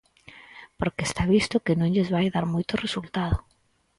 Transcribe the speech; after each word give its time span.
Porque 0.79 1.03
está 1.07 1.23
visto 1.35 1.63
que 1.65 1.77
non 1.79 1.91
lles 1.93 2.11
vai 2.15 2.27
dar 2.35 2.45
moito 2.53 2.73
resultado. 2.85 3.37